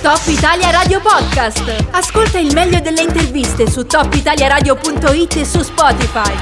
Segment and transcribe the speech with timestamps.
[0.00, 1.86] Top Italia Radio Podcast.
[1.90, 6.32] Ascolta il meglio delle interviste su topitaliaradio.it e su Spotify.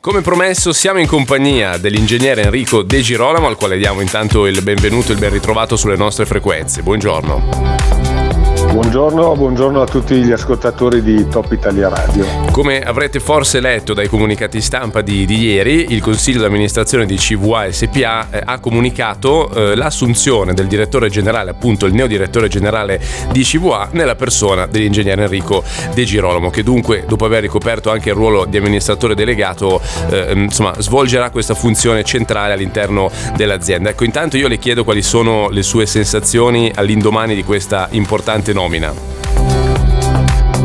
[0.00, 5.10] Come promesso siamo in compagnia dell'ingegnere Enrico De Girolamo al quale diamo intanto il benvenuto
[5.10, 6.82] e il ben ritrovato sulle nostre frequenze.
[6.82, 7.99] Buongiorno.
[8.72, 12.24] Buongiorno, buongiorno, a tutti gli ascoltatori di Top Italia Radio.
[12.52, 17.72] Come avrete forse letto dai comunicati stampa di, di ieri, il Consiglio d'amministrazione di CVA
[17.72, 23.00] SPA eh, ha comunicato eh, l'assunzione del direttore generale, appunto il neodirettore generale
[23.32, 28.14] di CVA, nella persona dell'ingegnere Enrico De Girolamo, che dunque, dopo aver ricoperto anche il
[28.14, 29.80] ruolo di amministratore delegato,
[30.10, 33.90] eh, insomma, svolgerà questa funzione centrale all'interno dell'azienda.
[33.90, 38.92] Ecco, intanto io le chiedo quali sono le sue sensazioni all'indomani di questa importante nomina.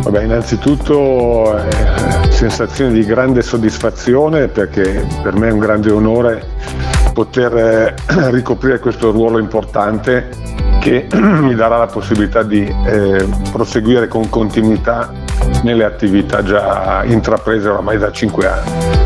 [0.04, 6.45] Vabbè, innanzitutto eh, sensazione di grande soddisfazione perché per me è un grande onore
[7.13, 7.95] poter eh,
[8.31, 10.30] ricoprire questo ruolo importante
[10.80, 15.12] che mi darà la possibilità di eh, proseguire con continuità
[15.63, 19.04] nelle attività già intraprese oramai da cinque anni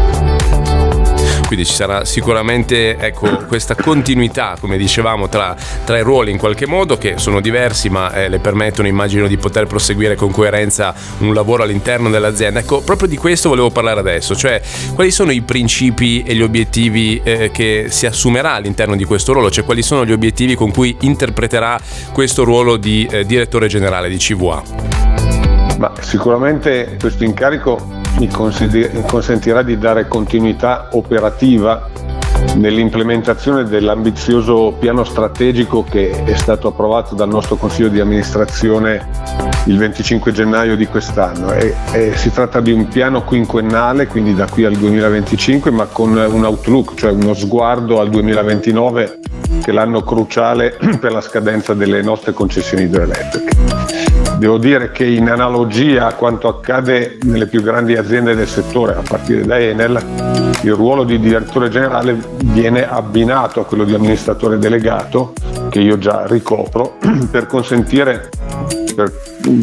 [1.50, 6.68] quindi ci sarà sicuramente ecco, questa continuità, come dicevamo, tra, tra, i ruoli in qualche
[6.68, 11.34] modo che sono diversi ma eh, le permettono immagino di poter proseguire con coerenza un
[11.34, 12.60] lavoro all'interno dell'azienda.
[12.60, 14.62] Ecco, proprio di questo volevo parlare adesso, cioè
[14.94, 19.50] quali sono i principi e gli obiettivi eh, che si assumerà all'interno di questo ruolo,
[19.50, 21.80] cioè quali sono gli obiettivi con cui interpreterà
[22.14, 24.64] questo ruolo di eh, direttore generale di CVA?
[25.80, 31.88] Ma sicuramente questo incarico mi consentirà di dare continuità operativa
[32.56, 39.08] nell'implementazione dell'ambizioso piano strategico che è stato approvato dal nostro Consiglio di amministrazione
[39.66, 41.54] il 25 gennaio di quest'anno.
[41.54, 46.16] E, e si tratta di un piano quinquennale, quindi da qui al 2025, ma con
[46.16, 49.20] un outlook, cioè uno sguardo al 2029
[49.64, 53.89] che è l'anno cruciale per la scadenza delle nostre concessioni idroelettriche.
[54.40, 59.04] Devo dire che in analogia a quanto accade nelle più grandi aziende del settore, a
[59.06, 60.02] partire da Enel,
[60.64, 65.34] il ruolo di direttore generale viene abbinato a quello di amministratore delegato,
[65.70, 66.96] che io già ricopro,
[67.30, 68.30] per consentire,
[68.96, 69.12] per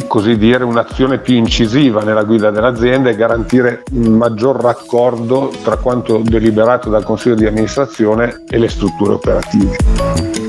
[0.07, 6.19] così dire, un'azione più incisiva nella guida dell'azienda e garantire un maggior raccordo tra quanto
[6.19, 10.46] deliberato dal Consiglio di amministrazione e le strutture operative.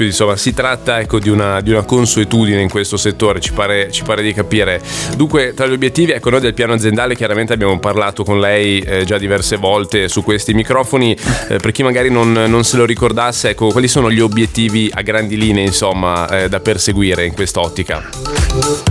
[0.00, 3.90] Quindi insomma si tratta ecco, di, una, di, una, consuetudine in questo settore, ci pare,
[3.90, 4.80] ci pare, di capire.
[5.14, 9.04] Dunque tra gli obiettivi, ecco noi del piano aziendale chiaramente abbiamo parlato con lei eh,
[9.04, 11.14] già diverse volte su questi microfoni,
[11.48, 15.02] eh, per chi magari non, non, se lo ricordasse, ecco quali sono gli obiettivi a
[15.02, 18.02] grandi linee insomma eh, da perseguire in quest'ottica?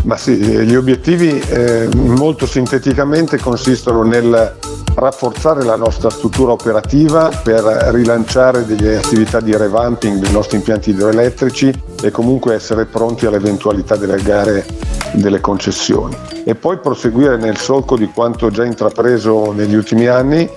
[0.04, 4.69] Ma sì, gli obiettivi eh, molto sinteticamente consistono nel
[5.00, 11.74] rafforzare la nostra struttura operativa per rilanciare delle attività di revamping dei nostri impianti idroelettrici
[12.02, 14.66] e comunque essere pronti all'eventualità delle gare
[15.14, 16.16] delle concessioni.
[16.44, 20.50] E poi proseguire nel solco di quanto già intrapreso negli ultimi anni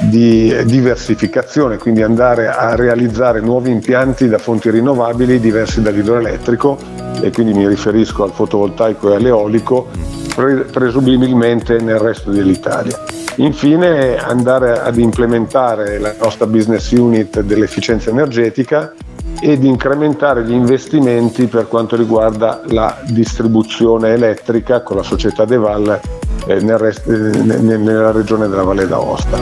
[0.00, 6.78] di diversificazione, quindi andare a realizzare nuovi impianti da fonti rinnovabili diversi dall'idroelettrico
[7.20, 9.88] e quindi mi riferisco al fotovoltaico e all'eolico,
[10.34, 12.98] presumibilmente nel resto dell'Italia.
[13.36, 18.92] Infine andare ad implementare la nostra business unit dell'efficienza energetica
[19.40, 26.00] ed incrementare gli investimenti per quanto riguarda la distribuzione elettrica con la società Deval
[26.46, 29.38] eh, nel rest- eh, nella regione della Valle d'Aosta.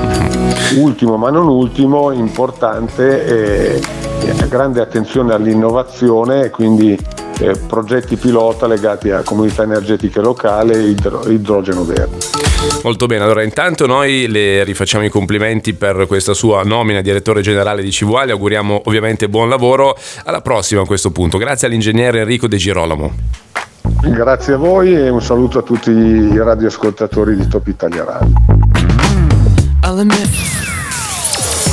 [0.77, 3.81] Ultimo ma non ultimo, importante, eh,
[4.49, 6.99] grande attenzione all'innovazione, quindi
[7.39, 12.17] eh, progetti pilota legati a comunità energetiche locali e idro- idrogeno verde.
[12.83, 17.83] Molto bene, allora intanto noi le rifacciamo i complimenti per questa sua nomina direttore generale
[17.83, 22.49] di CVA, le auguriamo ovviamente buon lavoro, alla prossima a questo punto, grazie all'ingegnere Enrico
[22.49, 23.13] De Girolamo.
[24.01, 28.33] Grazie a voi e un saluto a tutti i radioascoltatori di Top Italia Radio.